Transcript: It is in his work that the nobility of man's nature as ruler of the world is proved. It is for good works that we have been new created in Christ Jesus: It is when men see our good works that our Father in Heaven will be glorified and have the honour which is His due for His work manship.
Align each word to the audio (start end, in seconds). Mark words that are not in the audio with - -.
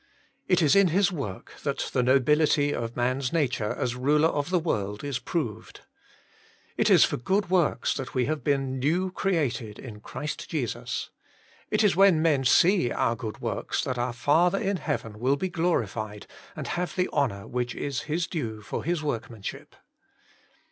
It 0.47 0.63
is 0.63 0.75
in 0.75 0.87
his 0.87 1.11
work 1.11 1.53
that 1.61 1.91
the 1.93 2.01
nobility 2.01 2.71
of 2.73 2.95
man's 2.95 3.31
nature 3.31 3.71
as 3.73 3.93
ruler 3.95 4.29
of 4.29 4.49
the 4.49 4.57
world 4.57 5.03
is 5.03 5.19
proved. 5.19 5.81
It 6.75 6.89
is 6.89 7.03
for 7.05 7.17
good 7.17 7.51
works 7.51 7.93
that 7.93 8.15
we 8.15 8.25
have 8.25 8.43
been 8.43 8.79
new 8.79 9.11
created 9.11 9.77
in 9.77 9.99
Christ 9.99 10.49
Jesus: 10.49 11.11
It 11.69 11.83
is 11.83 11.95
when 11.95 12.19
men 12.19 12.45
see 12.45 12.89
our 12.91 13.15
good 13.15 13.41
works 13.41 13.83
that 13.83 13.99
our 13.99 14.11
Father 14.13 14.57
in 14.57 14.77
Heaven 14.77 15.19
will 15.19 15.35
be 15.35 15.49
glorified 15.49 16.25
and 16.55 16.65
have 16.69 16.95
the 16.95 17.07
honour 17.09 17.45
which 17.45 17.75
is 17.75 18.01
His 18.09 18.25
due 18.25 18.61
for 18.63 18.83
His 18.83 19.03
work 19.03 19.29
manship. 19.29 19.75